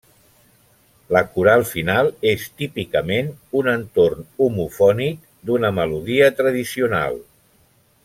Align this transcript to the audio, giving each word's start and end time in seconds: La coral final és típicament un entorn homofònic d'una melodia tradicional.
La 1.15 1.19
coral 1.35 1.65
final 1.73 2.09
és 2.31 2.47
típicament 2.63 3.31
un 3.61 3.71
entorn 3.75 4.27
homofònic 4.47 5.31
d'una 5.51 5.75
melodia 5.81 6.35
tradicional. 6.43 7.25